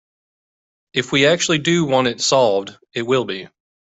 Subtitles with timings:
[0.93, 3.47] If we actually do want it solved, it will be.